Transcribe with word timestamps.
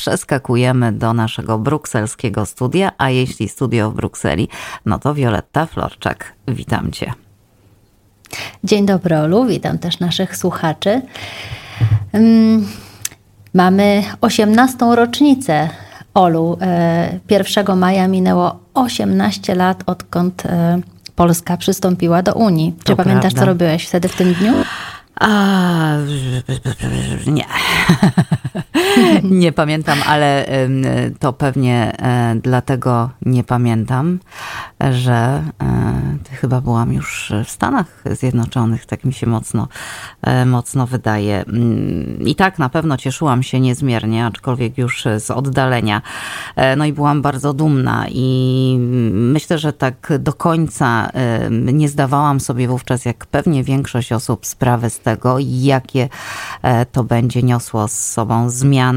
przeskakujemy 0.00 0.92
do 0.92 1.12
naszego 1.12 1.58
brukselskiego 1.58 2.46
studia, 2.46 2.92
a 2.98 3.10
jeśli 3.10 3.48
studio 3.48 3.90
w 3.90 3.94
Brukseli, 3.94 4.48
no 4.86 4.98
to 4.98 5.14
Wioletta 5.14 5.66
Florczak. 5.66 6.32
Witam 6.48 6.90
Cię. 6.92 7.12
Dzień 8.64 8.86
dobry, 8.86 9.18
Olu. 9.18 9.46
Witam 9.46 9.78
też 9.78 10.00
naszych 10.00 10.36
słuchaczy. 10.36 11.02
Um, 12.12 12.66
mamy 13.54 14.02
18. 14.20 14.76
rocznicę 14.94 15.68
Olu. 16.14 16.58
1 17.30 17.70
e, 17.70 17.76
maja 17.76 18.08
minęło 18.08 18.60
18 18.74 19.54
lat, 19.54 19.82
odkąd 19.86 20.46
e, 20.46 20.80
Polska 21.16 21.56
przystąpiła 21.56 22.22
do 22.22 22.34
Unii. 22.34 22.74
Czy 22.78 22.84
to 22.84 22.96
pamiętasz, 22.96 23.32
prawda. 23.32 23.40
co 23.40 23.46
robiłeś 23.46 23.86
wtedy 23.86 24.08
w 24.08 24.16
tym 24.16 24.34
dniu? 24.34 24.52
A, 25.20 25.96
nie. 27.26 27.44
nie 29.44 29.52
pamiętam, 29.52 29.98
ale 30.06 30.46
to 31.18 31.32
pewnie 31.32 31.92
e, 32.02 32.34
dlatego 32.42 33.10
nie 33.22 33.44
pamiętam, 33.44 34.18
że 34.92 35.42
e, 36.32 36.34
chyba 36.36 36.60
byłam 36.60 36.92
już 36.92 37.32
w 37.44 37.50
Stanach 37.50 38.02
Zjednoczonych, 38.10 38.86
tak 38.86 39.04
mi 39.04 39.12
się 39.12 39.26
mocno, 39.26 39.68
e, 40.22 40.46
mocno 40.46 40.86
wydaje. 40.86 41.44
Mm, 41.44 42.18
I 42.26 42.34
tak 42.34 42.58
na 42.58 42.68
pewno 42.68 42.96
cieszyłam 42.96 43.42
się 43.42 43.60
niezmiernie, 43.60 44.26
aczkolwiek 44.26 44.78
już 44.78 45.04
z 45.18 45.30
oddalenia. 45.30 46.02
No 46.76 46.84
i 46.84 46.92
byłam 46.92 47.22
bardzo 47.22 47.52
dumna 47.52 48.06
i 48.08 48.76
myślę, 49.10 49.58
że 49.58 49.72
tak 49.72 50.12
do 50.18 50.32
końca 50.32 51.10
nie 51.50 51.88
zdawałam 51.88 52.40
sobie 52.40 52.68
wówczas, 52.68 53.04
jak 53.04 53.26
pewnie 53.26 53.64
większość 53.64 54.12
osób, 54.12 54.46
sprawy 54.46 54.90
z 54.90 55.00
tego, 55.00 55.36
jakie 55.38 56.08
to 56.92 57.04
będzie 57.04 57.42
niosło 57.42 57.88
z 57.88 57.92
sobą 57.92 58.50
zmiany, 58.50 58.89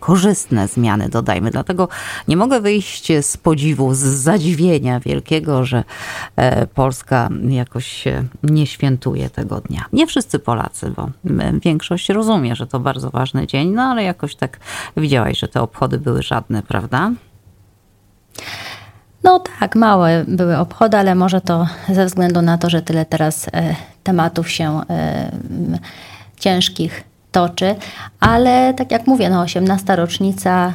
korzystne 0.00 0.68
zmiany, 0.68 1.08
dodajmy. 1.08 1.50
Dlatego 1.50 1.88
nie 2.28 2.36
mogę 2.36 2.60
wyjść 2.60 3.12
z 3.20 3.36
podziwu, 3.36 3.94
z 3.94 3.98
zadziwienia 3.98 5.00
wielkiego, 5.00 5.64
że 5.64 5.84
e, 6.36 6.66
Polska 6.66 7.28
jakoś 7.48 8.04
nie 8.42 8.66
świętuje 8.66 9.30
tego 9.30 9.60
dnia. 9.60 9.84
Nie 9.92 10.06
wszyscy 10.06 10.38
Polacy, 10.38 10.92
bo 10.96 11.10
większość 11.64 12.08
rozumie, 12.08 12.56
że 12.56 12.66
to 12.66 12.80
bardzo 12.80 13.10
ważny 13.10 13.46
dzień, 13.46 13.68
no 13.68 13.82
ale 13.82 14.02
jakoś 14.02 14.34
tak 14.34 14.58
widziałaś, 14.96 15.38
że 15.38 15.48
te 15.48 15.62
obchody 15.62 15.98
były 15.98 16.22
żadne, 16.22 16.62
prawda? 16.62 17.10
No 19.24 19.40
tak, 19.60 19.76
małe 19.76 20.24
były 20.28 20.58
obchody, 20.58 20.96
ale 20.96 21.14
może 21.14 21.40
to 21.40 21.66
ze 21.88 22.06
względu 22.06 22.42
na 22.42 22.58
to, 22.58 22.70
że 22.70 22.82
tyle 22.82 23.04
teraz 23.04 23.46
e, 23.52 23.76
tematów 24.02 24.50
się 24.50 24.80
e, 24.90 25.32
ciężkich 26.40 27.04
toczy, 27.32 27.74
ale 28.20 28.74
tak 28.74 28.90
jak 28.90 29.06
mówię, 29.06 29.30
no 29.30 29.40
18 29.40 29.96
rocznica 29.96 30.72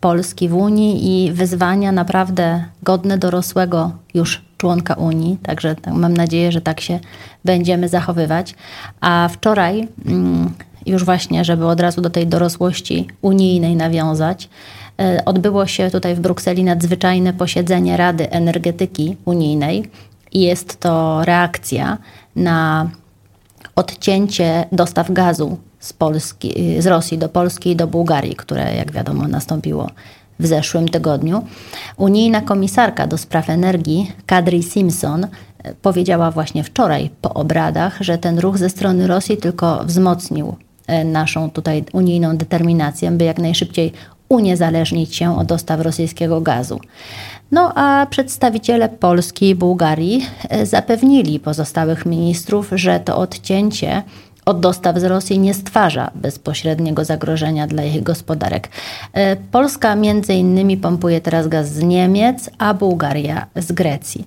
Polski 0.00 0.48
w 0.48 0.54
Unii 0.54 1.26
i 1.26 1.32
wyzwania 1.32 1.92
naprawdę 1.92 2.64
godne 2.82 3.18
dorosłego 3.18 3.92
już 4.14 4.42
członka 4.56 4.94
Unii, 4.94 5.38
także 5.42 5.74
tak, 5.74 5.94
mam 5.94 6.14
nadzieję, 6.14 6.52
że 6.52 6.60
tak 6.60 6.80
się 6.80 6.98
będziemy 7.44 7.88
zachowywać. 7.88 8.54
A 9.00 9.28
wczoraj, 9.32 9.88
mm, 10.06 10.54
już 10.86 11.04
właśnie, 11.04 11.44
żeby 11.44 11.66
od 11.66 11.80
razu 11.80 12.00
do 12.00 12.10
tej 12.10 12.26
dorosłości 12.26 13.08
unijnej 13.22 13.76
nawiązać, 13.76 14.48
e, 15.00 15.24
odbyło 15.24 15.66
się 15.66 15.90
tutaj 15.90 16.14
w 16.14 16.20
Brukseli 16.20 16.64
nadzwyczajne 16.64 17.32
posiedzenie 17.32 17.96
Rady 17.96 18.30
Energetyki 18.30 19.16
Unijnej 19.24 19.90
i 20.32 20.40
jest 20.40 20.80
to 20.80 21.24
reakcja 21.24 21.98
na 22.36 22.90
odcięcie 23.76 24.64
dostaw 24.72 25.12
gazu 25.12 25.58
z, 25.80 25.92
Polski, 25.92 26.82
z 26.82 26.86
Rosji 26.86 27.18
do 27.18 27.28
Polski 27.28 27.70
i 27.70 27.76
do 27.76 27.86
Bułgarii, 27.86 28.36
które 28.36 28.74
jak 28.74 28.92
wiadomo 28.92 29.28
nastąpiło 29.28 29.90
w 30.40 30.46
zeszłym 30.46 30.88
tygodniu. 30.88 31.44
Unijna 31.96 32.40
komisarka 32.40 33.06
do 33.06 33.18
spraw 33.18 33.50
energii 33.50 34.12
Kadri 34.26 34.62
Simpson 34.62 35.26
powiedziała 35.82 36.30
właśnie 36.30 36.64
wczoraj 36.64 37.10
po 37.20 37.34
obradach, 37.34 37.96
że 38.00 38.18
ten 38.18 38.38
ruch 38.38 38.58
ze 38.58 38.70
strony 38.70 39.06
Rosji 39.06 39.36
tylko 39.36 39.84
wzmocnił 39.84 40.56
e, 40.86 41.04
naszą 41.04 41.50
tutaj 41.50 41.84
unijną 41.92 42.36
determinację, 42.36 43.10
by 43.10 43.24
jak 43.24 43.38
najszybciej 43.38 43.92
uniezależnić 44.28 45.16
się 45.16 45.38
od 45.38 45.46
dostaw 45.46 45.80
rosyjskiego 45.80 46.40
gazu. 46.40 46.80
No 47.52 47.72
a 47.74 48.06
przedstawiciele 48.06 48.88
Polski 48.88 49.48
i 49.48 49.54
Bułgarii 49.54 50.26
e, 50.48 50.66
zapewnili 50.66 51.40
pozostałych 51.40 52.06
ministrów, 52.06 52.70
że 52.72 53.00
to 53.00 53.16
odcięcie 53.16 54.02
od 54.46 54.60
dostaw 54.60 54.98
z 54.98 55.04
Rosji 55.04 55.38
nie 55.38 55.54
stwarza 55.54 56.10
bezpośredniego 56.14 57.04
zagrożenia 57.04 57.66
dla 57.66 57.82
ich 57.82 58.02
gospodarek. 58.02 58.68
E, 59.12 59.36
Polska 59.36 59.96
między 59.96 60.34
innymi 60.34 60.76
pompuje 60.76 61.20
teraz 61.20 61.48
gaz 61.48 61.72
z 61.72 61.82
Niemiec, 61.82 62.50
a 62.58 62.74
Bułgaria 62.74 63.46
z 63.56 63.72
Grecji. 63.72 64.26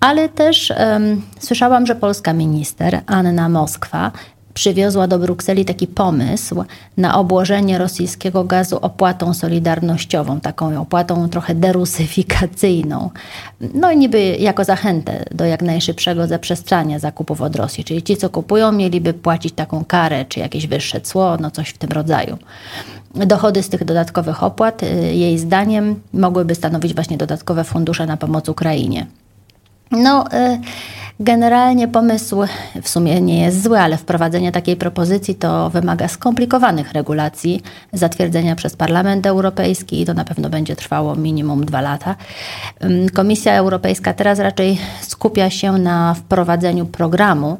Ale 0.00 0.28
też 0.28 0.72
um, 0.92 1.22
słyszałam, 1.38 1.86
że 1.86 1.94
polska 1.94 2.32
minister 2.32 3.00
Anna 3.06 3.48
Moskwa 3.48 4.12
przywiozła 4.58 5.06
do 5.06 5.18
Brukseli 5.18 5.64
taki 5.64 5.86
pomysł 5.86 6.64
na 6.96 7.18
obłożenie 7.18 7.78
rosyjskiego 7.78 8.44
gazu 8.44 8.78
opłatą 8.82 9.34
solidarnościową, 9.34 10.40
taką 10.40 10.80
opłatą 10.80 11.28
trochę 11.28 11.54
derusyfikacyjną. 11.54 13.10
No 13.74 13.90
i 13.90 13.96
niby 13.96 14.20
jako 14.20 14.64
zachętę 14.64 15.24
do 15.30 15.44
jak 15.44 15.62
najszybszego 15.62 16.26
zaprzestrzania 16.26 16.98
zakupów 16.98 17.40
od 17.40 17.56
Rosji. 17.56 17.84
Czyli 17.84 18.02
ci, 18.02 18.16
co 18.16 18.30
kupują, 18.30 18.72
mieliby 18.72 19.14
płacić 19.14 19.54
taką 19.54 19.84
karę, 19.84 20.24
czy 20.24 20.40
jakieś 20.40 20.66
wyższe 20.66 21.00
cło, 21.00 21.36
no 21.40 21.50
coś 21.50 21.68
w 21.68 21.78
tym 21.78 21.90
rodzaju. 21.90 22.38
Dochody 23.14 23.62
z 23.62 23.68
tych 23.68 23.84
dodatkowych 23.84 24.42
opłat, 24.42 24.82
y, 24.82 24.86
jej 25.14 25.38
zdaniem, 25.38 26.00
mogłyby 26.12 26.54
stanowić 26.54 26.94
właśnie 26.94 27.16
dodatkowe 27.16 27.64
fundusze 27.64 28.06
na 28.06 28.16
pomoc 28.16 28.48
Ukrainie. 28.48 29.06
No, 29.90 30.24
y, 30.26 30.58
generalnie 31.20 31.88
pomysł 31.88 32.36
w 32.82 32.88
sumie 32.88 33.20
nie 33.20 33.40
jest 33.40 33.62
zły, 33.62 33.80
ale 33.80 33.96
wprowadzenie 33.96 34.52
takiej 34.52 34.76
propozycji 34.76 35.34
to 35.34 35.70
wymaga 35.70 36.08
skomplikowanych 36.08 36.92
regulacji, 36.92 37.62
zatwierdzenia 37.92 38.56
przez 38.56 38.76
Parlament 38.76 39.26
Europejski 39.26 40.00
i 40.00 40.06
to 40.06 40.14
na 40.14 40.24
pewno 40.24 40.50
będzie 40.50 40.76
trwało 40.76 41.16
minimum 41.16 41.66
dwa 41.66 41.80
lata. 41.80 42.16
Komisja 43.14 43.54
Europejska 43.54 44.14
teraz 44.14 44.38
raczej 44.38 44.78
skupia 45.00 45.50
się 45.50 45.72
na 45.72 46.14
wprowadzeniu 46.14 46.86
programu 46.86 47.58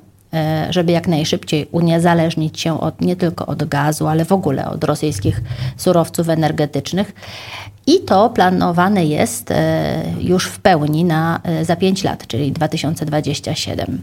żeby 0.70 0.92
jak 0.92 1.08
najszybciej 1.08 1.66
uniezależnić 1.72 2.60
się 2.60 2.80
od, 2.80 3.00
nie 3.00 3.16
tylko 3.16 3.46
od 3.46 3.64
gazu, 3.64 4.06
ale 4.06 4.24
w 4.24 4.32
ogóle 4.32 4.70
od 4.70 4.84
rosyjskich 4.84 5.40
surowców 5.76 6.28
energetycznych. 6.28 7.12
I 7.86 8.00
to 8.00 8.30
planowane 8.30 9.04
jest 9.04 9.50
e, 9.50 10.02
już 10.20 10.46
w 10.46 10.58
pełni 10.58 11.04
na, 11.04 11.40
e, 11.44 11.64
za 11.64 11.76
5 11.76 12.04
lat, 12.04 12.26
czyli 12.26 12.52
2027. 12.52 14.02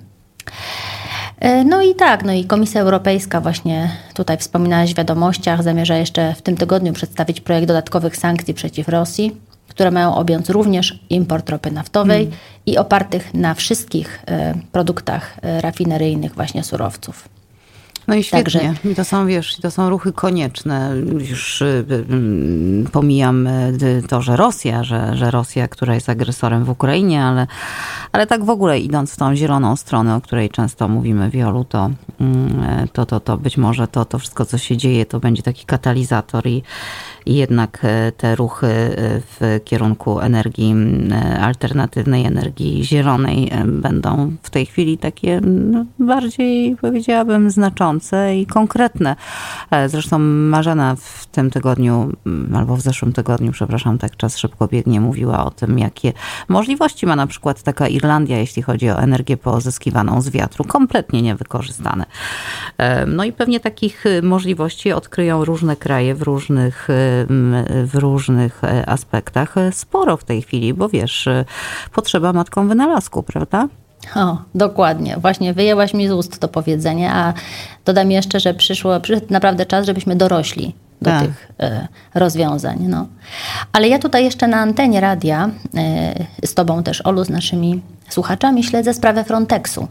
No 1.66 1.81
i 1.81 1.96
tak, 1.96 2.23
no 2.23 2.34
i 2.34 2.46
Komisja 2.46 2.81
Europejska 2.81 3.41
właśnie 3.41 3.90
tutaj 4.13 4.38
wspominałaś 4.38 4.94
w 4.94 4.97
wiadomościach, 4.97 5.63
zamierza 5.63 5.97
jeszcze 5.97 6.34
w 6.34 6.41
tym 6.41 6.57
tygodniu 6.57 6.94
przedstawić 6.94 7.41
projekt 7.41 7.67
dodatkowych 7.67 8.17
sankcji 8.17 8.53
przeciw 8.53 8.90
Rosji 8.90 9.38
które 9.75 9.91
mają 9.91 10.16
objąć 10.16 10.50
również 10.50 11.00
import 11.09 11.50
ropy 11.50 11.72
naftowej 11.72 12.24
mm. 12.24 12.38
i 12.66 12.78
opartych 12.78 13.34
na 13.34 13.53
wszystkich 13.53 14.24
e, 14.28 14.53
produktach 14.72 15.38
e, 15.41 15.62
rafineryjnych 15.62 16.36
właśnie 16.36 16.63
surowców. 16.63 17.30
No 18.08 18.16
i 18.16 18.24
świetnie. 18.24 18.44
Także... 18.44 18.91
I 18.91 18.96
to 18.96 19.06
są, 19.06 19.28
wiesz, 19.28 19.58
to 19.58 19.72
są 19.72 19.90
ruchy 19.90 20.14
konieczne. 20.14 20.91
Już 21.30 21.62
y, 21.62 21.85
y, 22.85 22.90
pomijam 22.91 23.47
y, 23.47 24.03
to, 24.09 24.22
że 24.22 24.35
Rosja, 24.35 24.84
że, 24.84 25.16
że 25.16 25.31
Rosja, 25.31 25.68
która 25.68 25.96
jest 25.96 26.09
agresorem 26.09 26.66
w 26.66 26.69
Ukrainie, 26.69 27.24
ale, 27.24 27.47
ale 28.16 28.28
tak 28.28 28.44
w 28.44 28.50
ogóle 28.50 28.80
idąc 28.80 29.14
w 29.14 29.18
tą 29.18 29.36
zieloną 29.36 29.76
stronę, 29.76 30.16
o 30.16 30.22
której 30.22 30.50
często 30.50 30.88
mówimy, 30.88 31.30
Wiolu, 31.30 31.64
to, 31.64 31.90
mm, 32.20 32.88
to, 32.94 33.06
to, 33.06 33.20
to 33.20 33.38
być 33.38 33.58
może 33.58 33.88
to, 33.88 34.06
to 34.06 34.20
wszystko, 34.20 34.46
co 34.46 34.58
się 34.58 34.78
dzieje, 34.78 35.06
to 35.06 35.20
będzie 35.20 35.44
taki 35.44 35.66
katalizator 35.66 36.48
i, 36.48 36.64
i 37.26 37.36
jednak 37.36 37.86
te 38.18 38.36
ruchy 38.36 38.67
w 38.97 39.59
kierunku 39.66 40.20
energii 40.20 40.76
alternatywnej, 41.41 42.26
energii 42.26 42.84
zielonej 42.84 43.52
będą 43.66 44.32
w 44.44 44.50
tej 44.50 44.66
chwili 44.66 44.97
takie 44.97 45.41
no, 45.41 45.85
bardziej, 46.00 46.76
powiedziałabym, 46.76 47.52
znaczące 47.52 48.38
i 48.38 48.46
konkretne. 48.46 49.16
E, 49.72 49.90
zresztą 49.90 50.20
Marzena 50.20 50.96
w 50.96 51.26
tym 51.26 51.52
tygodniu, 51.52 52.12
mm, 52.26 52.56
albo 52.56 52.76
w 52.76 52.82
zeszłym 52.82 53.14
tygodniu, 53.14 53.52
przepraszam, 53.52 53.97
tak 53.97 54.17
czas 54.17 54.38
szybko 54.38 54.67
biegnie, 54.67 55.02
mówiła 55.02 55.46
o 55.46 55.52
tym, 55.52 55.79
jakie 55.79 56.14
możliwości 56.47 57.06
ma 57.06 57.16
na 57.16 57.28
przykład 57.28 57.64
taka 57.64 57.88
Irlandia, 58.05 58.37
jeśli 58.37 58.61
chodzi 58.61 58.90
o 58.90 58.99
energię 58.99 59.37
pozyskiwaną 59.37 60.22
z 60.22 60.29
wiatru, 60.29 60.66
kompletnie 60.66 61.22
niewykorzystane. 61.22 62.05
E, 62.78 63.05
no 63.05 63.23
i 63.23 63.34
pewnie 63.34 63.59
takich 63.59 64.05
y, 64.05 64.22
możliwości 64.22 64.93
odkryją 64.93 65.46
różne 65.46 65.75
kraje 65.75 66.16
w 66.16 66.22
różnych, 66.22 66.90
y, 66.90 66.93
w 67.85 67.91
różnych 67.93 68.63
e, 68.63 68.90
aspektach. 68.90 69.55
Sporo 69.72 70.17
w 70.17 70.23
tej 70.23 70.41
chwili, 70.41 70.73
bo 70.73 70.90
wiesz, 70.90 71.28
y, 71.28 71.46
potrzeba 71.93 72.34
matką 72.34 72.67
wynalazku, 72.67 73.23
prawda? 73.23 73.67
O, 74.16 74.37
dokładnie. 74.55 75.17
Właśnie 75.17 75.53
wyjęłaś 75.53 75.93
mi 75.93 76.07
z 76.07 76.11
ust 76.11 76.40
to 76.40 76.47
powiedzenie, 76.47 77.11
a 77.11 77.34
dodam 77.85 78.11
jeszcze, 78.11 78.40
że 78.40 78.53
przyszło, 78.53 78.99
przyszedł 78.99 79.28
naprawdę 79.29 79.66
czas, 79.66 79.85
żebyśmy 79.85 80.16
dorośli 80.16 80.75
do 81.02 81.12
tak. 81.12 81.22
tych 81.22 81.52
e, 81.59 81.88
rozwiązań. 82.14 82.78
No. 82.80 83.08
Ale 83.74 83.88
ja 83.88 84.00
tutaj 84.00 84.24
jeszcze 84.24 84.47
na 84.47 84.58
antenie 84.58 85.02
radia 85.02 85.50
e, 85.76 86.26
z 86.46 86.53
Tobą 86.53 86.84
też, 86.84 87.02
Olu, 87.02 87.24
z 87.26 87.30
naszymi 87.30 87.82
słuchaczami 88.09 88.64
śledzę 88.64 88.94
sprawę 88.94 89.24
Frontexu. 89.24 89.88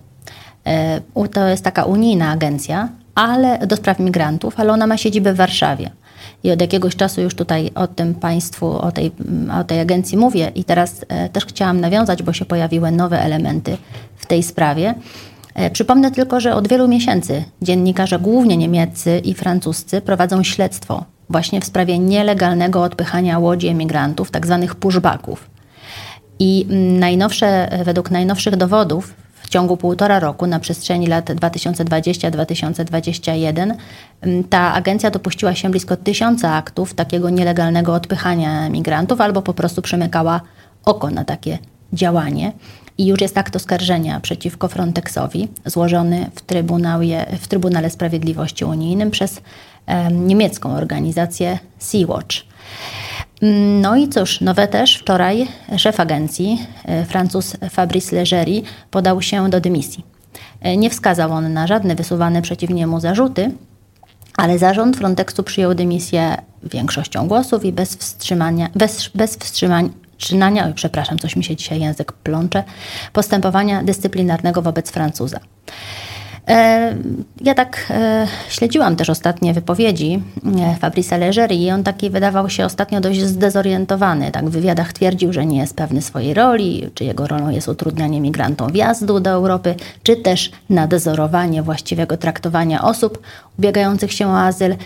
E, 0.67 1.01
to 1.33 1.49
jest 1.49 1.65
taka 1.65 1.85
unijna 1.85 2.31
agencja 2.31 2.89
ale 3.15 3.67
do 3.67 3.77
spraw 3.77 3.99
migrantów, 3.99 4.55
ale 4.56 4.73
ona 4.73 4.87
ma 4.87 4.97
siedzibę 4.97 5.33
w 5.33 5.37
Warszawie. 5.37 5.91
I 6.45 6.51
od 6.51 6.61
jakiegoś 6.61 6.97
czasu 6.97 7.21
już 7.21 7.35
tutaj 7.35 7.71
o 7.75 7.87
tym 7.87 8.15
Państwu, 8.15 8.79
o 8.79 8.93
tej, 8.93 9.12
o 9.61 9.65
tej 9.65 9.81
agencji 9.81 10.19
mówię 10.19 10.53
i 10.55 10.65
teraz 10.65 11.05
też 11.33 11.47
chciałam 11.47 11.81
nawiązać, 11.81 12.23
bo 12.23 12.33
się 12.33 12.45
pojawiły 12.45 12.91
nowe 12.91 13.21
elementy 13.21 13.77
w 14.17 14.27
tej 14.27 14.43
sprawie. 14.43 14.95
E, 15.55 15.71
przypomnę 15.71 16.11
tylko, 16.11 16.41
że 16.41 16.55
od 16.55 16.69
wielu 16.69 16.89
miesięcy 16.89 17.45
dziennikarze, 17.62 18.19
głównie 18.19 18.56
niemieccy 18.56 19.19
i 19.19 19.35
francuscy, 19.35 20.01
prowadzą 20.01 20.43
śledztwo 20.43 21.05
właśnie 21.29 21.61
w 21.61 21.65
sprawie 21.65 21.99
nielegalnego 21.99 22.83
odpychania 22.83 23.39
łodzi 23.39 23.69
emigrantów, 23.69 24.31
tak 24.31 24.47
zwanych 24.47 24.75
pushbacków. 24.75 25.51
I 26.39 26.67
najnowsze, 26.99 27.79
według 27.85 28.11
najnowszych 28.11 28.56
dowodów, 28.56 29.15
w 29.35 29.49
ciągu 29.49 29.77
półtora 29.77 30.21
roku 30.21 30.47
na 30.47 30.61
przestrzeni 30.61 31.06
lat 31.06 31.31
2020-2021 31.31 33.75
ta 34.50 34.75
agencja 34.75 35.11
dopuściła 35.11 35.55
się 35.55 35.71
blisko 35.71 35.97
tysiąca 35.97 36.55
aktów 36.55 36.95
takiego 36.95 37.31
nielegalnego 37.31 37.95
odpychania 37.95 38.69
migrantów 38.69 39.21
albo 39.21 39.43
po 39.43 39.55
prostu 39.55 39.83
przymykała 39.83 40.41
oko 40.85 41.11
na 41.11 41.25
takie 41.25 41.59
działanie. 41.93 42.53
I 42.99 43.06
już 43.06 43.20
jest 43.20 43.38
akt 43.38 43.56
oskarżenia 43.56 44.20
przeciwko 44.20 44.69
Frontexowi 44.69 45.49
złożony 45.67 46.31
w 46.35 46.41
Trybunale, 46.41 47.26
w 47.41 47.49
Trybunale 47.49 47.91
Sprawiedliwości 47.91 48.64
Unijnym 48.64 49.11
przez 49.11 49.41
niemiecką 50.11 50.76
organizację 50.76 51.58
Sea-Watch. 51.79 52.44
No 53.81 53.96
i 53.96 54.08
cóż, 54.08 54.41
nowe 54.41 54.69
też 54.69 54.96
wczoraj 54.96 55.49
szef 55.76 56.00
agencji, 56.00 56.67
e, 56.85 57.05
Francuz 57.05 57.56
Fabrice 57.70 58.17
Leggeri, 58.17 58.62
podał 58.91 59.23
się 59.23 59.50
do 59.50 59.61
dymisji. 59.61 60.05
E, 60.61 60.76
nie 60.76 60.90
wskazał 60.90 61.32
on 61.32 61.52
na 61.52 61.67
żadne 61.67 61.94
wysuwane 61.94 62.43
przeciw 62.43 62.70
niemu 62.70 63.00
zarzuty, 63.00 63.50
ale 64.37 64.58
zarząd 64.58 64.97
Frontexu 64.97 65.43
przyjął 65.43 65.75
dymisję 65.75 66.37
większością 66.62 67.29
głosów 67.29 67.64
i 67.64 67.73
bez 67.73 67.97
wstrzymania, 67.97 68.69
bez, 68.75 69.08
bez 69.14 69.37
wstrzymania, 69.37 69.88
Trzynania, 70.19 70.66
oj, 70.66 70.75
przepraszam, 70.75 71.19
coś 71.19 71.37
mi 71.37 71.44
się 71.44 71.56
dzisiaj 71.56 71.81
język 71.81 72.12
plącze, 72.12 72.64
postępowania 73.12 73.82
dyscyplinarnego 73.82 74.62
wobec 74.62 74.90
Francuza. 74.90 75.40
E, 76.49 76.94
ja 77.40 77.55
tak 77.55 77.87
e, 77.90 78.26
śledziłam 78.49 78.96
też 78.96 79.11
ostatnie 79.11 79.55
wypowiedzi 79.55 80.22
e, 80.61 80.76
Fabrice 80.76 81.19
Leggeri 81.19 81.62
i 81.62 81.70
on 81.70 81.84
taki 81.84 82.11
wydawał 82.11 82.50
się 82.50 82.64
ostatnio 82.64 83.00
dość 83.00 83.20
zdezorientowany. 83.20 84.31
Tak 84.31 84.44
w 84.44 84.52
wywiadach 84.52 84.93
twierdził, 84.93 85.32
że 85.32 85.46
nie 85.46 85.58
jest 85.58 85.76
pewny 85.76 86.02
swojej 86.02 86.34
roli, 86.34 86.90
czy 86.94 87.05
jego 87.05 87.26
rolą 87.26 87.50
jest 87.50 87.69
utrudnianie 87.69 88.20
migrantom 88.20 88.72
wjazdu 88.72 89.20
do 89.20 89.31
Europy, 89.31 89.75
czy 90.02 90.16
też 90.16 90.50
nadzorowanie 90.70 91.62
właściwego 91.62 92.16
traktowania 92.16 92.82
osób 92.82 93.22
ubiegających 93.58 94.12
się 94.12 94.28
o 94.28 94.38
azyl. 94.38 94.76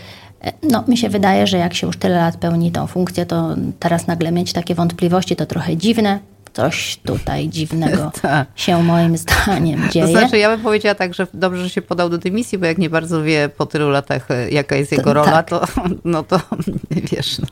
No, 0.62 0.84
mi 0.88 0.96
się 0.96 1.08
wydaje, 1.08 1.46
że 1.46 1.58
jak 1.58 1.74
się 1.74 1.86
już 1.86 1.96
tyle 1.96 2.16
lat 2.16 2.36
pełni 2.36 2.72
tą 2.72 2.86
funkcję, 2.86 3.26
to 3.26 3.56
teraz 3.78 4.06
nagle 4.06 4.32
mieć 4.32 4.52
takie 4.52 4.74
wątpliwości 4.74 5.36
to 5.36 5.46
trochę 5.46 5.76
dziwne 5.76 6.18
coś 6.52 6.96
tutaj 7.04 7.48
dziwnego 7.48 8.10
tak. 8.22 8.48
się 8.56 8.82
moim 8.82 9.16
zdaniem 9.16 9.90
dzieje. 9.90 10.06
To 10.06 10.12
znaczy, 10.12 10.38
ja 10.38 10.50
bym 10.50 10.60
powiedziała 10.60 10.94
tak, 10.94 11.14
że 11.14 11.26
dobrze, 11.34 11.62
że 11.62 11.70
się 11.70 11.82
podał 11.82 12.08
do 12.08 12.18
dymisji, 12.18 12.58
bo 12.58 12.66
jak 12.66 12.78
nie 12.78 12.90
bardzo 12.90 13.22
wie 13.22 13.48
po 13.48 13.66
tylu 13.66 13.90
latach, 13.90 14.30
e, 14.30 14.50
jaka 14.50 14.76
jest 14.76 14.92
jego 14.92 15.04
to, 15.04 15.14
rola, 15.14 15.42
tak. 15.42 15.48
to, 15.48 15.66
no 16.04 16.22
to 16.22 16.40
wiesz, 17.12 17.38
no, 17.38 17.46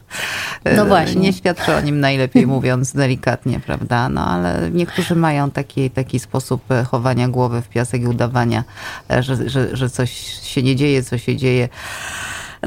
no 0.64 0.82
e, 0.82 0.84
właśnie. 0.84 1.20
nie 1.20 1.32
świadczy 1.32 1.74
o 1.74 1.80
nim 1.80 2.00
najlepiej 2.00 2.46
mówiąc 2.46 2.92
delikatnie, 2.92 3.60
prawda? 3.60 4.08
No 4.08 4.26
ale 4.26 4.70
niektórzy 4.72 5.16
mają 5.16 5.50
taki, 5.50 5.90
taki 5.90 6.18
sposób 6.18 6.70
e, 6.70 6.84
chowania 6.84 7.28
głowy 7.28 7.62
w 7.62 7.68
piasek 7.68 8.02
i 8.02 8.06
udawania, 8.06 8.64
że, 9.20 9.48
że, 9.50 9.76
że 9.76 9.90
coś 9.90 10.12
się 10.42 10.62
nie 10.62 10.76
dzieje, 10.76 11.02
co 11.02 11.18
się 11.18 11.36
dzieje. 11.36 11.68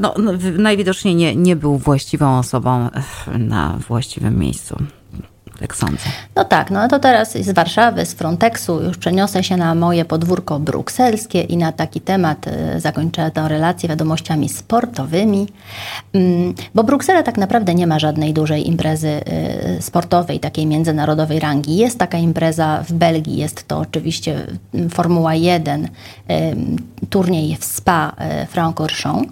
No, 0.02 0.14
no 0.18 0.32
najwidoczniej 0.58 1.16
nie, 1.16 1.36
nie 1.36 1.56
był 1.56 1.78
właściwą 1.78 2.40
osobą 2.40 2.90
na 3.38 3.78
właściwym 3.88 4.40
miejscu. 4.40 4.78
Tak 5.60 5.76
sądzę. 5.76 6.04
No 6.36 6.46
tak, 6.46 6.72
no 6.72 6.88
to 6.88 7.00
teraz 7.00 7.38
z 7.38 7.52
Warszawy, 7.52 8.06
z 8.06 8.14
Frontexu 8.14 8.84
już 8.84 8.98
przeniosę 8.98 9.44
się 9.44 9.58
na 9.58 9.76
moje 9.76 10.06
podwórko 10.06 10.60
brukselskie 10.60 11.42
i 11.42 11.58
na 11.58 11.72
taki 11.72 12.02
temat 12.02 12.48
e, 12.48 12.80
zakończę 12.80 13.32
tę 13.32 13.48
relację 13.48 13.90
wiadomościami 13.90 14.50
sportowymi, 14.50 15.48
mm, 16.14 16.54
bo 16.76 16.84
Bruksela 16.84 17.24
tak 17.24 17.38
naprawdę 17.38 17.76
nie 17.76 17.88
ma 17.88 18.00
żadnej 18.00 18.34
dużej 18.34 18.68
imprezy 18.68 19.10
e, 19.10 19.82
sportowej, 19.82 20.40
takiej 20.40 20.66
międzynarodowej 20.66 21.40
rangi. 21.40 21.78
Jest 21.78 22.00
taka 22.00 22.18
impreza 22.18 22.84
w 22.84 22.94
Belgii, 22.94 23.38
jest 23.38 23.68
to 23.68 23.78
oczywiście 23.78 24.48
mm, 24.74 24.90
Formuła 24.90 25.36
1, 25.36 25.88
e, 26.30 26.56
turniej 27.10 27.58
w 27.60 27.66
Spa 27.66 28.16
Francorchamps. 28.50 29.32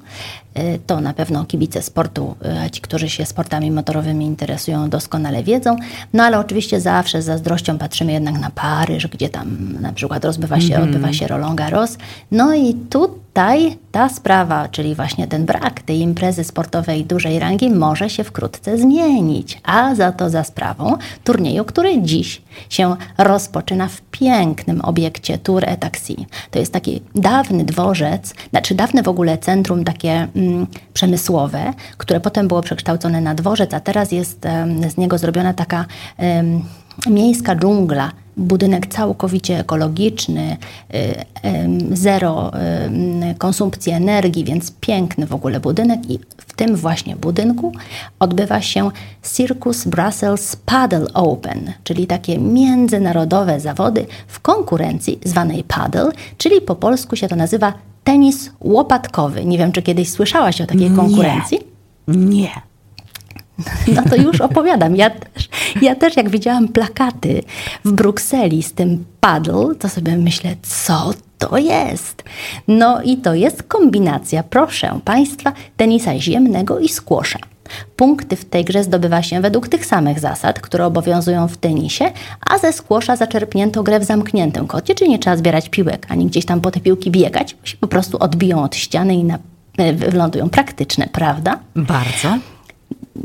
Y, 0.59 0.79
to 0.87 1.01
na 1.01 1.13
pewno 1.13 1.45
kibice 1.45 1.81
sportu, 1.81 2.35
y, 2.65 2.69
ci, 2.69 2.81
którzy 2.81 3.09
się 3.09 3.25
sportami 3.25 3.71
motorowymi 3.71 4.25
interesują, 4.25 4.89
doskonale 4.89 5.43
wiedzą. 5.43 5.75
No 6.13 6.23
ale 6.23 6.39
oczywiście 6.39 6.81
zawsze 6.81 7.21
z 7.21 7.25
zazdrością 7.25 7.77
patrzymy 7.77 8.11
jednak 8.11 8.39
na 8.39 8.49
Paryż, 8.49 9.07
gdzie 9.07 9.29
tam 9.29 9.73
na 9.81 9.93
przykład 9.93 10.25
rozbywa 10.25 10.61
się, 10.61 10.75
mm 10.75 10.81
-hmm. 10.81 10.83
odbywa 10.83 11.13
się 11.13 11.27
Roland 11.27 11.55
Garros. 11.55 11.97
No 12.31 12.55
i 12.55 12.73
tu 12.73 13.19
tutaj 13.37 13.77
ta 13.91 14.09
sprawa, 14.09 14.67
czyli 14.67 14.95
właśnie 14.95 15.27
ten 15.27 15.45
brak 15.45 15.81
tej 15.81 15.99
imprezy 15.99 16.43
sportowej 16.43 17.05
dużej 17.05 17.39
rangi 17.39 17.69
może 17.69 18.09
się 18.09 18.23
wkrótce 18.23 18.77
zmienić, 18.77 19.61
a 19.63 19.95
za 19.95 20.11
to 20.11 20.29
za 20.29 20.43
sprawą 20.43 20.97
turnieju, 21.23 21.65
który 21.65 22.01
dziś 22.01 22.41
się 22.69 22.95
rozpoczyna 23.17 23.87
w 23.87 24.01
pięknym 24.01 24.81
obiekcie 24.81 25.37
Tour 25.37 25.63
et 25.69 25.79
Taxi. 25.79 26.25
To 26.51 26.59
jest 26.59 26.73
taki 26.73 27.01
dawny 27.15 27.63
dworzec, 27.63 28.33
znaczy 28.49 28.75
dawne 28.75 29.03
w 29.03 29.07
ogóle 29.07 29.37
centrum 29.37 29.83
takie 29.83 30.27
mm, 30.35 30.67
przemysłowe, 30.93 31.73
które 31.97 32.19
potem 32.19 32.47
było 32.47 32.61
przekształcone 32.61 33.21
na 33.21 33.35
dworzec, 33.35 33.73
a 33.73 33.79
teraz 33.79 34.11
jest 34.11 34.45
um, 34.45 34.89
z 34.89 34.97
niego 34.97 35.17
zrobiona 35.17 35.53
taka 35.53 35.85
um, 36.17 36.63
miejska 37.09 37.55
dżungla 37.55 38.11
budynek 38.37 38.87
całkowicie 38.87 39.59
ekologiczny, 39.59 40.57
y, 40.93 41.15
zero 41.91 42.51
konsumpcji 43.37 43.91
energii, 43.91 44.43
więc 44.43 44.71
piękny 44.71 45.27
w 45.27 45.33
ogóle 45.33 45.59
budynek 45.59 46.09
i 46.09 46.19
w 46.37 46.53
tym 46.53 46.75
właśnie 46.75 47.15
budynku 47.15 47.71
odbywa 48.19 48.61
się 48.61 48.91
Circus 49.35 49.87
Brussels 49.87 50.55
Paddle 50.55 51.13
Open, 51.13 51.73
czyli 51.83 52.07
takie 52.07 52.37
międzynarodowe 52.37 53.59
zawody 53.59 54.05
w 54.27 54.39
konkurencji 54.39 55.19
zwanej 55.23 55.63
paddle, 55.63 56.11
czyli 56.37 56.61
po 56.61 56.75
polsku 56.75 57.15
się 57.15 57.27
to 57.27 57.35
nazywa 57.35 57.73
tenis 58.03 58.51
łopatkowy. 58.59 59.45
Nie 59.45 59.57
wiem, 59.57 59.71
czy 59.71 59.81
kiedyś 59.81 60.09
słyszałaś 60.09 60.61
o 60.61 60.65
takiej 60.65 60.89
konkurencji? 60.89 61.59
Nie. 62.07 62.17
Nie. 62.17 62.51
No 63.95 64.01
to 64.09 64.15
już 64.15 64.41
opowiadam. 64.41 64.95
Ja 64.95 65.09
też, 65.09 65.49
ja 65.81 65.95
też 65.95 66.17
jak 66.17 66.29
widziałam 66.29 66.67
plakaty 66.67 67.43
w 67.85 67.91
Brukseli 67.91 68.63
z 68.63 68.73
tym 68.73 69.05
paddle, 69.19 69.75
to 69.79 69.89
sobie 69.89 70.17
myślę, 70.17 70.55
co 70.61 71.13
to 71.37 71.57
jest? 71.57 72.23
No 72.67 73.01
i 73.01 73.17
to 73.17 73.33
jest 73.33 73.63
kombinacja, 73.63 74.43
proszę 74.43 74.99
Państwa, 75.05 75.53
tenisa 75.77 76.19
ziemnego 76.19 76.79
i 76.79 76.89
skłosza. 76.89 77.39
Punkty 77.95 78.35
w 78.35 78.45
tej 78.45 78.65
grze 78.65 78.83
zdobywa 78.83 79.23
się 79.23 79.41
według 79.41 79.67
tych 79.67 79.85
samych 79.85 80.19
zasad, 80.19 80.59
które 80.59 80.85
obowiązują 80.85 81.47
w 81.47 81.57
tenisie, 81.57 82.11
a 82.49 82.57
ze 82.57 82.73
skłosza 82.73 83.15
zaczerpnięto 83.15 83.83
grę 83.83 83.99
w 83.99 84.03
zamkniętym 84.03 84.67
kocie, 84.67 84.95
czyli 84.95 85.11
nie 85.11 85.19
trzeba 85.19 85.37
zbierać 85.37 85.69
piłek, 85.69 86.05
ani 86.09 86.25
gdzieś 86.25 86.45
tam 86.45 86.61
po 86.61 86.71
te 86.71 86.79
piłki 86.79 87.11
biegać, 87.11 87.55
bo 87.61 87.67
się 87.67 87.77
po 87.77 87.87
prostu 87.87 88.17
odbiją 88.17 88.63
od 88.63 88.75
ściany 88.75 89.15
i 89.15 89.23
na, 89.23 89.39
e, 89.77 89.93
wylądują 89.93 90.49
praktyczne, 90.49 91.07
prawda? 91.11 91.59
Bardzo. 91.75 92.37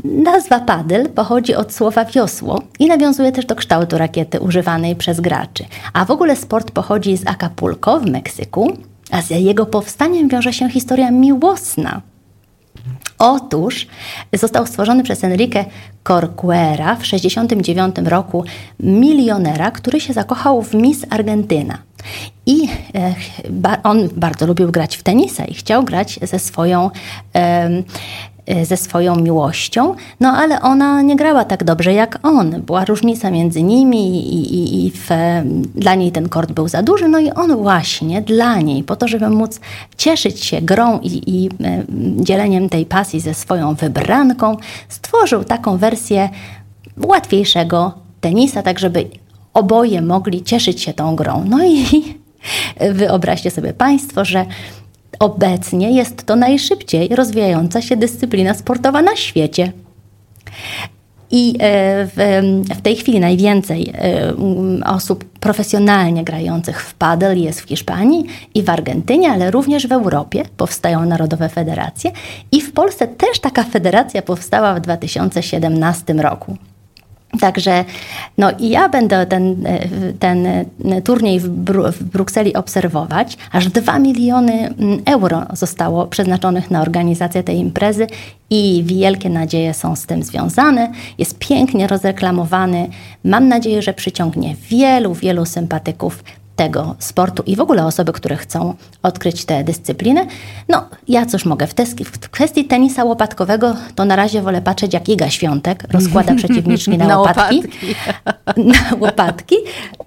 Nazwa 0.03 0.59
paddle 0.59 1.09
pochodzi 1.09 1.55
od 1.55 1.73
słowa 1.73 2.05
wiosło 2.05 2.61
i 2.79 2.87
nawiązuje 2.87 3.31
też 3.31 3.45
do 3.45 3.55
kształtu 3.55 3.97
rakiety 3.97 4.39
używanej 4.39 4.95
przez 4.95 5.19
graczy. 5.19 5.65
A 5.93 6.05
w 6.05 6.11
ogóle 6.11 6.35
sport 6.35 6.71
pochodzi 6.71 7.17
z 7.17 7.27
Acapulco 7.27 7.99
w 7.99 8.05
Meksyku, 8.05 8.77
a 9.11 9.21
z 9.21 9.29
jego 9.29 9.65
powstaniem 9.65 10.29
wiąże 10.29 10.53
się 10.53 10.69
historia 10.69 11.11
miłosna. 11.11 12.01
Otóż 13.19 13.87
został 14.33 14.67
stworzony 14.67 15.03
przez 15.03 15.23
Enrique 15.23 15.65
Corcuera 16.07 16.95
w 16.95 17.01
1969 17.01 17.95
roku 18.09 18.43
milionera, 18.79 19.71
który 19.71 19.99
się 19.99 20.13
zakochał 20.13 20.61
w 20.61 20.73
Miss 20.73 21.05
Argentyna. 21.09 21.77
I 22.45 22.67
on 23.83 24.09
bardzo 24.15 24.47
lubił 24.47 24.71
grać 24.71 24.97
w 24.97 25.03
tenisa 25.03 25.45
i 25.45 25.53
chciał 25.53 25.83
grać 25.83 26.19
ze 26.21 26.39
swoją 26.39 26.89
ze 28.63 28.77
swoją 28.77 29.15
miłością, 29.15 29.95
no 30.19 30.29
ale 30.29 30.61
ona 30.61 31.01
nie 31.01 31.15
grała 31.15 31.45
tak 31.45 31.63
dobrze 31.63 31.93
jak 31.93 32.19
on. 32.23 32.61
Była 32.61 32.85
różnica 32.85 33.31
między 33.31 33.63
nimi 33.63 34.27
i, 34.33 34.55
i, 34.55 34.85
i 34.85 34.91
w, 34.91 35.09
dla 35.75 35.95
niej 35.95 36.11
ten 36.11 36.29
kord 36.29 36.51
był 36.51 36.67
za 36.67 36.83
duży, 36.83 37.07
no 37.07 37.19
i 37.19 37.31
on 37.31 37.55
właśnie 37.55 38.21
dla 38.21 38.61
niej, 38.61 38.83
po 38.83 38.95
to, 38.95 39.07
żeby 39.07 39.29
móc 39.29 39.59
cieszyć 39.97 40.45
się 40.45 40.61
grą 40.61 40.99
i, 40.99 41.35
i 41.35 41.47
y, 41.47 41.85
dzieleniem 42.23 42.69
tej 42.69 42.85
pasji 42.85 43.19
ze 43.19 43.33
swoją 43.33 43.73
wybranką, 43.73 44.57
stworzył 44.89 45.43
taką 45.43 45.77
wersję 45.77 46.29
łatwiejszego 46.97 47.93
tenisa, 48.21 48.63
tak 48.63 48.79
żeby 48.79 49.05
oboje 49.53 50.01
mogli 50.01 50.43
cieszyć 50.43 50.81
się 50.81 50.93
tą 50.93 51.15
grą. 51.15 51.45
No 51.49 51.65
i 51.65 51.85
wyobraźcie 52.99 53.51
sobie 53.51 53.73
Państwo, 53.73 54.25
że 54.25 54.45
obecnie 55.19 55.91
jest 55.91 56.23
to 56.23 56.35
najszybciej 56.35 57.15
rozwijająca 57.15 57.81
się 57.81 57.97
dyscyplina 57.97 58.53
sportowa 58.53 59.01
na 59.01 59.15
świecie. 59.15 59.71
I 61.31 61.55
e, 61.59 62.05
w, 62.05 62.41
w, 62.77 62.81
tej 62.81 62.95
chwili 62.95 63.19
najwięcej 63.19 63.93
e, 63.93 64.33
osób 64.85 65.25
profesjonalnie 65.39 66.23
grających 66.23 66.81
w 66.81 66.93
padel 66.93 67.41
jest 67.41 67.61
w 67.61 67.67
Hiszpanii 67.67 68.25
i 68.55 68.63
w 68.63 68.69
Argentynie, 68.69 69.31
ale 69.31 69.51
również 69.51 69.87
w 69.87 69.91
Europie 69.91 70.43
powstają 70.57 71.05
narodowe 71.05 71.49
federacje. 71.49 72.11
I 72.51 72.61
w 72.61 72.73
Polsce 72.73 73.07
też 73.07 73.39
taka 73.39 73.63
federacja 73.63 74.21
powstała 74.21 74.73
w 74.73 74.81
2017 74.81 76.13
roku. 76.13 76.57
Także 77.39 77.85
no 78.37 78.51
i 78.59 78.69
ja 78.69 78.89
będę 78.89 79.25
ten, 79.25 79.65
ten 80.19 80.47
turniej 81.03 81.39
w, 81.39 81.49
Bru 81.49 81.91
w 81.91 82.03
Brukseli 82.03 82.55
obserwować. 82.55 83.37
Aż 83.51 83.67
2 83.67 83.99
miliony 83.99 84.53
mm, 84.53 85.01
euro 85.05 85.43
zostało 85.53 86.07
przeznaczonych 86.07 86.71
na 86.71 86.81
organizację 86.81 87.43
tej 87.43 87.57
imprezy 87.57 88.07
i 88.49 88.83
wielkie 88.85 89.29
nadzieje 89.29 89.73
są 89.73 89.95
z 89.95 90.05
tym 90.05 90.23
związane. 90.23 90.91
Jest 91.17 91.39
pięknie 91.39 91.87
rozreklamowany. 91.87 92.89
Mam 93.23 93.47
nadzieję, 93.47 93.81
że 93.81 93.93
przyciągnie 93.93 94.55
wielu, 94.69 95.13
wielu 95.13 95.45
sympatyków 95.45 96.23
tego 96.55 96.95
sportu 96.99 97.43
i 97.45 97.55
w 97.55 97.59
ogóle 97.59 97.85
osoby, 97.85 98.13
które 98.13 98.35
chcą 98.35 98.75
odkryć 99.03 99.45
tę 99.45 99.63
dyscyplinę. 99.63 100.25
No, 100.69 100.89
ja 101.07 101.25
cóż 101.25 101.45
mogę, 101.45 101.67
w, 101.67 101.73
te, 101.73 101.85
w 101.85 102.29
kwestii 102.29 102.65
tenisa 102.65 103.03
łopatkowego 103.03 103.75
to 103.95 104.05
na 104.05 104.15
razie 104.15 104.41
wolę 104.41 104.61
patrzeć, 104.61 104.93
jak 104.93 105.09
Iga 105.09 105.29
Świątek 105.29 105.83
rozkłada 105.91 106.35
przeciwniczki 106.43 106.97
na, 106.97 107.07
na 107.07 107.19
łopatki. 107.19 107.55
łopatki. 107.55 107.95
na 108.71 108.97
łopatki, 108.99 109.55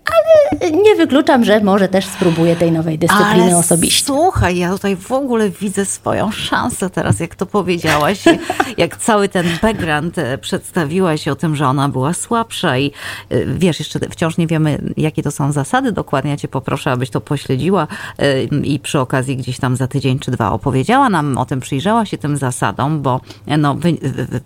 ale 0.06 0.70
nie 0.70 0.94
wykluczam, 0.94 1.44
że 1.44 1.60
może 1.60 1.88
też 1.88 2.06
spróbuję 2.06 2.56
tej 2.56 2.72
nowej 2.72 2.98
dyscypliny 2.98 3.42
ale 3.42 3.56
osobiście. 3.56 4.06
Słuchaj, 4.06 4.58
ja 4.58 4.70
tutaj 4.70 4.96
w 4.96 5.12
ogóle 5.12 5.50
widzę 5.50 5.84
swoją 5.84 6.30
szansę 6.30 6.90
teraz, 6.90 7.20
jak 7.20 7.34
to 7.34 7.46
powiedziałaś, 7.46 8.24
jak 8.76 8.96
cały 8.96 9.28
ten 9.28 9.46
background 9.62 10.18
e, 10.18 10.38
przedstawiłaś 10.38 11.28
o 11.28 11.36
tym, 11.36 11.56
że 11.56 11.66
ona 11.66 11.88
była 11.88 12.12
słabsza 12.12 12.78
i 12.78 12.92
e, 13.30 13.44
wiesz, 13.44 13.78
jeszcze 13.78 14.00
wciąż 14.10 14.36
nie 14.36 14.46
wiemy, 14.46 14.78
jakie 14.96 15.22
to 15.22 15.30
są 15.30 15.52
zasady 15.52 15.92
dokładnie 15.92 16.35
cię 16.36 16.48
poproszę, 16.48 16.92
abyś 16.92 17.10
to 17.10 17.20
pośledziła 17.20 17.86
y, 18.22 18.48
i 18.62 18.80
przy 18.80 19.00
okazji 19.00 19.36
gdzieś 19.36 19.58
tam 19.58 19.76
za 19.76 19.86
tydzień 19.86 20.18
czy 20.18 20.30
dwa 20.30 20.52
opowiedziała 20.52 21.08
nam 21.08 21.38
o 21.38 21.46
tym, 21.46 21.60
przyjrzała 21.60 22.06
się 22.06 22.18
tym 22.18 22.36
zasadom, 22.36 23.02
bo 23.02 23.20
no, 23.58 23.76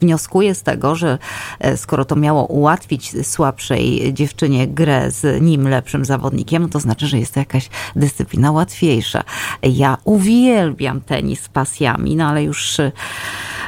wnioskuję 0.00 0.54
z 0.54 0.62
tego, 0.62 0.94
że 0.94 1.18
e, 1.58 1.76
skoro 1.76 2.04
to 2.04 2.16
miało 2.16 2.46
ułatwić 2.46 3.26
słabszej 3.26 4.14
dziewczynie 4.14 4.68
grę 4.68 5.10
z 5.10 5.42
nim 5.42 5.68
lepszym 5.68 6.04
zawodnikiem, 6.04 6.68
to 6.68 6.80
znaczy, 6.80 7.06
że 7.06 7.18
jest 7.18 7.34
to 7.34 7.40
jakaś 7.40 7.68
dyscyplina 7.96 8.52
łatwiejsza. 8.52 9.24
Ja 9.62 9.96
uwielbiam 10.04 11.00
tenis 11.00 11.48
pasjami, 11.48 12.16
no 12.16 12.28
ale 12.28 12.42
już 12.42 12.80
e, 12.80 12.92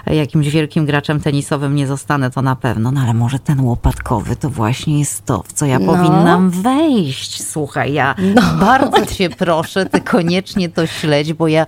jakimś 0.06 0.48
wielkim 0.48 0.86
graczem 0.86 1.20
tenisowym 1.20 1.74
nie 1.74 1.86
zostanę, 1.86 2.30
to 2.30 2.42
na 2.42 2.56
pewno. 2.56 2.90
No 2.90 3.00
ale 3.00 3.14
może 3.14 3.38
ten 3.38 3.60
łopatkowy 3.60 4.36
to 4.36 4.50
właśnie 4.50 4.98
jest 4.98 5.24
to, 5.24 5.42
w 5.42 5.52
co 5.52 5.66
ja 5.66 5.78
no. 5.78 5.86
powinnam 5.86 6.50
wejść. 6.50 7.42
Słuchaj, 7.44 7.92
ja 7.92 8.14
no. 8.34 8.42
bardzo 8.60 9.06
cię 9.06 9.30
proszę, 9.30 9.86
ty 9.86 10.00
koniecznie 10.00 10.68
to 10.68 10.86
śledź, 10.86 11.32
bo 11.32 11.48
ja 11.48 11.66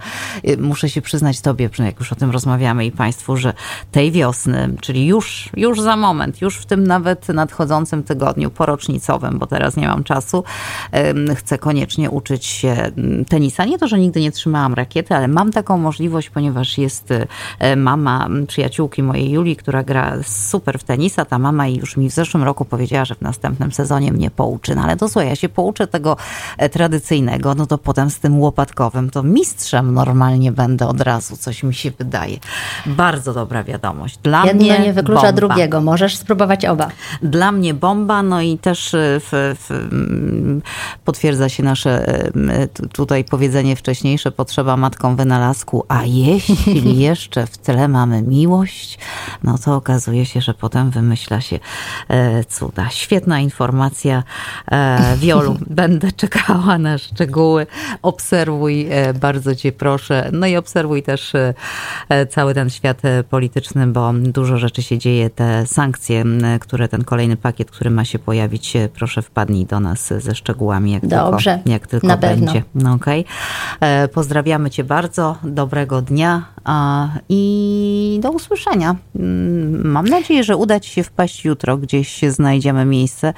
y, 0.48 0.56
muszę 0.56 0.88
się 0.88 1.02
przyznać 1.02 1.40
tobie, 1.40 1.70
jak 1.78 1.98
już 1.98 2.12
o 2.12 2.14
tym 2.14 2.30
rozmawiamy 2.30 2.86
i 2.86 2.92
państwu, 2.92 3.36
że 3.36 3.52
tej 3.92 4.12
wiosny, 4.12 4.74
czyli 4.80 5.06
już, 5.06 5.50
już 5.56 5.80
za 5.80 5.96
moment, 5.96 6.40
już 6.40 6.56
w 6.56 6.66
tym 6.66 6.86
nawet 6.86 7.28
nadchodzącym 7.28 8.02
tygodniu 8.02 8.50
porocznicowym, 8.50 9.38
bo 9.38 9.46
teraz 9.46 9.76
nie 9.76 9.88
mam 9.88 10.04
czasu, 10.04 10.44
chcę 11.34 11.58
koniecznie 11.58 12.10
uczyć 12.10 12.46
się 12.46 12.68
mm, 12.68 13.24
tenisa. 13.24 13.64
Nie 13.64 13.78
to, 13.78 13.88
że 13.88 13.98
nigdy 13.98 14.20
nie 14.20 14.32
trzymałam 14.32 14.74
rakiety, 14.74 15.14
ale 15.14 15.28
mam 15.28 15.52
taką 15.52 15.78
możliwość, 15.78 16.30
ponieważ 16.30 16.78
jest 16.78 17.10
y, 17.10 17.26
mama 18.28 18.46
przyjaciółki 18.46 19.02
mojej 19.02 19.30
Julii, 19.30 19.56
która 19.56 19.82
gra 19.82 20.12
super 20.24 20.78
w 20.78 20.84
tenisa. 20.84 21.24
Ta 21.24 21.38
mama 21.38 21.68
już 21.68 21.96
mi 21.96 22.10
w 22.10 22.12
zeszłym 22.12 22.42
roku 22.42 22.64
powiedziała, 22.64 23.04
że 23.04 23.14
w 23.14 23.20
następnym 23.20 23.72
sezonie 23.72 24.12
mnie 24.12 24.30
pouczy. 24.30 24.74
No 24.74 24.82
ale 24.82 24.96
to 24.96 25.08
słuchaj, 25.08 25.28
ja 25.28 25.36
się 25.36 25.48
pouczę 25.48 25.86
tego 25.86 26.16
e, 26.58 26.68
tradycyjnego, 26.68 27.54
no 27.54 27.66
to 27.66 27.78
potem 27.78 28.10
z 28.10 28.18
tym 28.18 28.40
łopatkowym 28.40 29.10
to 29.10 29.22
mistrzem 29.22 29.94
normalnie 29.94 30.52
będę 30.52 30.86
od 30.86 31.00
razu, 31.00 31.36
coś 31.36 31.62
mi 31.62 31.74
się 31.74 31.90
wydaje. 31.90 32.36
Bardzo 32.86 33.34
dobra 33.34 33.64
wiadomość. 33.64 34.18
Dla 34.22 34.46
Jedno 34.46 34.64
mnie 34.64 34.78
nie 34.78 34.92
wyklucza 34.92 35.20
bomba. 35.20 35.32
drugiego. 35.32 35.80
Możesz 35.80 36.16
spróbować 36.16 36.64
oba. 36.64 36.88
Dla 37.22 37.52
mnie 37.52 37.74
bomba, 37.74 38.22
no 38.22 38.40
i 38.40 38.58
też 38.58 38.94
e, 38.94 39.20
w, 39.20 39.56
w, 39.60 39.70
mm, 39.70 40.62
potwierdza 41.04 41.48
się 41.48 41.62
nasze 41.62 42.08
e, 42.08 42.32
tutaj 42.92 43.24
powiedzenie 43.24 43.76
wcześniejsze, 43.76 44.30
potrzeba 44.30 44.76
matką 44.76 45.16
wynalazku, 45.16 45.84
a 45.88 46.04
jeśli 46.04 46.98
jeszcze 47.08 47.46
w 47.46 47.58
tle 47.58 47.88
mamy 47.88 48.13
mamy 48.14 48.28
miłość, 48.28 48.98
no 49.42 49.58
to 49.58 49.74
okazuje 49.76 50.26
się, 50.26 50.40
że 50.40 50.54
potem 50.54 50.90
wymyśla 50.90 51.40
się 51.40 51.58
e, 52.08 52.44
cuda. 52.44 52.88
Świetna 52.88 53.40
informacja. 53.40 54.22
E, 54.70 55.16
Wiolu, 55.16 55.56
będę 55.70 56.12
czekała 56.12 56.78
na 56.78 56.98
szczegóły. 56.98 57.66
Obserwuj, 58.02 58.86
e, 58.90 59.14
bardzo 59.14 59.54
cię 59.54 59.72
proszę. 59.72 60.30
No 60.32 60.46
i 60.46 60.56
obserwuj 60.56 61.02
też 61.02 61.32
cały 62.30 62.54
ten 62.54 62.70
świat 62.70 63.02
polityczny, 63.30 63.86
bo 63.86 64.12
dużo 64.12 64.58
rzeczy 64.58 64.82
się 64.82 64.98
dzieje. 64.98 65.30
Te 65.30 65.66
sankcje, 65.66 66.24
które 66.60 66.88
ten 66.88 67.04
kolejny 67.04 67.36
pakiet, 67.36 67.70
który 67.70 67.90
ma 67.90 68.04
się 68.04 68.18
pojawić, 68.18 68.72
proszę 68.94 69.22
wpadnij 69.22 69.66
do 69.66 69.80
nas 69.80 70.12
ze 70.18 70.34
szczegółami, 70.34 70.92
jak 70.92 71.06
Dobrze, 71.06 71.54
tylko, 71.54 71.70
jak 71.70 71.86
tylko 71.86 72.16
będzie. 72.16 72.62
No 72.74 72.92
okay. 72.92 73.24
Pozdrawiamy 74.14 74.70
cię 74.70 74.84
bardzo. 74.84 75.36
Dobrego 75.42 76.02
dnia 76.02 76.53
i 77.28 78.18
do 78.22 78.30
usłyszenia. 78.30 78.96
Mm, 79.16 79.90
mam 79.90 80.06
nadzieję, 80.06 80.44
że 80.44 80.56
uda 80.56 80.80
Ci 80.80 80.90
się 80.90 81.02
wpaść 81.02 81.44
jutro, 81.44 81.76
gdzieś 81.76 82.20
znajdziemy 82.28 82.84
miejsce. 82.84 83.34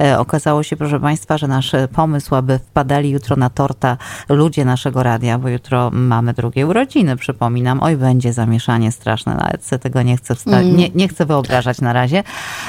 E, 0.00 0.18
okazało 0.18 0.62
się, 0.62 0.76
proszę 0.76 1.00
Państwa, 1.00 1.38
że 1.38 1.48
nasz 1.48 1.72
pomysł, 1.92 2.34
aby 2.34 2.58
wpadali 2.58 3.10
jutro 3.10 3.36
na 3.36 3.50
torta 3.50 3.96
ludzie 4.28 4.64
naszego 4.64 5.02
radia, 5.02 5.38
bo 5.38 5.48
jutro 5.48 5.90
mamy 5.90 6.32
drugie 6.32 6.66
urodziny, 6.66 7.16
przypominam. 7.16 7.82
Oj, 7.82 7.96
będzie 7.96 8.32
zamieszanie 8.32 8.92
straszne, 8.92 9.34
nawet 9.34 9.64
sobie 9.64 9.80
tego 9.80 10.02
nie 10.02 10.16
chcę, 10.16 10.34
wsta- 10.34 10.60
mm. 10.60 10.76
nie, 10.76 10.88
nie 10.94 11.08
chcę 11.08 11.26
wyobrażać 11.26 11.80
na 11.80 11.92
razie. 11.92 12.22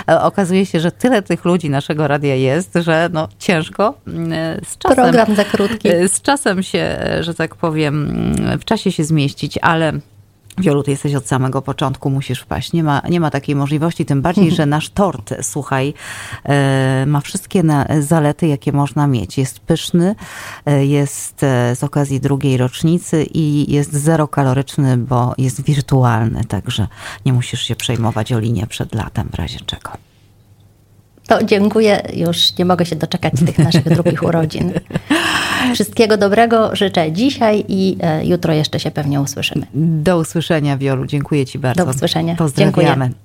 E, 0.09 0.21
okazuje 0.21 0.65
się, 0.65 0.79
że 0.79 0.91
tyle 0.91 1.21
tych 1.21 1.45
ludzi 1.45 1.69
naszego 1.69 2.07
radia 2.07 2.35
jest, 2.35 2.73
że 2.75 3.09
no 3.13 3.27
ciężko 3.39 3.93
mm, 4.07 4.31
z 4.65 4.77
czasem. 4.77 4.95
Program 4.95 5.35
za 5.35 5.43
krótki. 5.43 5.89
Z 6.07 6.21
czasem 6.21 6.63
się, 6.63 6.97
że 7.19 7.33
tak 7.33 7.55
powiem, 7.55 8.07
w 8.59 8.65
czasie 8.65 8.91
się 8.91 9.03
zmieścić, 9.03 9.59
ale 9.61 9.96
Wiolu, 10.57 10.83
ty 10.83 10.91
jesteś 10.91 11.15
od 11.15 11.27
samego 11.27 11.61
początku, 11.61 12.09
musisz 12.09 12.39
wpaść. 12.39 12.73
Nie 12.73 12.83
ma, 12.83 13.01
nie 13.09 13.19
ma 13.19 13.31
takiej 13.31 13.55
możliwości, 13.55 14.05
tym 14.05 14.21
bardziej, 14.21 14.51
że 14.51 14.65
nasz 14.65 14.89
tort, 14.89 15.33
słuchaj, 15.41 15.93
e, 16.43 17.05
ma 17.07 17.21
wszystkie 17.21 17.63
zalety, 17.99 18.47
jakie 18.47 18.71
można 18.71 19.07
mieć. 19.07 19.37
Jest 19.37 19.59
pyszny, 19.59 20.15
e, 20.65 20.85
jest 20.85 21.43
e, 21.43 21.75
z 21.75 21.83
okazji 21.83 22.19
drugiej 22.19 22.57
rocznicy 22.57 23.23
i 23.23 23.73
jest 23.73 23.93
zero 23.93 24.27
kaloryczny, 24.27 24.97
bo 24.97 25.33
jest 25.37 25.61
wirtualny, 25.61 26.45
także 26.45 26.87
nie 27.25 27.33
musisz 27.33 27.61
się 27.61 27.75
przejmować 27.75 28.33
o 28.33 28.39
linię 28.39 28.67
przed 28.67 28.95
latem 28.95 29.29
w 29.31 29.35
razie 29.35 29.59
czego. 29.65 30.06
To 31.27 31.43
dziękuję. 31.43 32.01
Już 32.13 32.57
nie 32.57 32.65
mogę 32.65 32.85
się 32.85 32.95
doczekać 32.95 33.33
tych 33.45 33.57
naszych 33.57 33.89
drugich 33.89 34.23
urodzin. 34.23 34.71
Wszystkiego 35.73 36.17
dobrego 36.17 36.75
życzę 36.75 37.11
dzisiaj 37.11 37.65
i 37.67 37.97
e, 38.01 38.25
jutro 38.25 38.53
jeszcze 38.53 38.79
się 38.79 38.91
pewnie 38.91 39.21
usłyszymy. 39.21 39.65
Do 39.73 40.17
usłyszenia, 40.17 40.77
Wiolu. 40.77 41.05
Dziękuję 41.05 41.45
Ci 41.45 41.59
bardzo. 41.59 41.85
Do 41.85 41.91
usłyszenia. 41.91 42.35
Pozdrawiamy. 42.35 43.05
Dziękuję. 43.05 43.17